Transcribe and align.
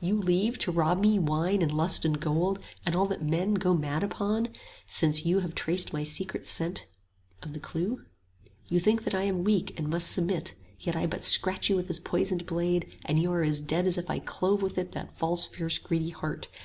You 0.00 0.18
leave, 0.20 0.58
to 0.58 0.72
rob 0.72 0.98
me, 1.00 1.16
wine 1.16 1.62
and 1.62 1.70
lust 1.70 2.04
and 2.04 2.18
gold 2.18 2.58
And 2.84 2.96
all 2.96 3.06
that 3.06 3.24
men 3.24 3.54
go 3.54 3.72
mad 3.72 4.02
upon, 4.02 4.48
since 4.84 5.24
you 5.24 5.38
Have 5.38 5.54
traced 5.54 5.92
my 5.92 6.02
sacred 6.02 6.44
secret 6.44 6.86
of 7.40 7.52
the 7.52 7.60
clue? 7.60 7.98
30 8.46 8.52
You 8.66 8.80
think 8.80 9.04
that 9.04 9.14
I 9.14 9.22
am 9.22 9.44
weak 9.44 9.78
and 9.78 9.88
must 9.88 10.10
submit 10.10 10.54
Yet 10.80 10.96
I 10.96 11.06
but 11.06 11.22
scratch 11.22 11.70
you 11.70 11.76
with 11.76 11.86
this 11.86 12.00
poisoned 12.00 12.46
blade, 12.46 12.98
And 13.04 13.20
you 13.20 13.30
are 13.30 13.48
dead 13.48 13.86
as 13.86 13.96
if 13.96 14.10
I 14.10 14.18
clove 14.18 14.60
with 14.60 14.76
it 14.76 14.90
That 14.90 15.16
false 15.16 15.46
fierce 15.46 15.78
greedy 15.78 16.10
heart. 16.10 16.48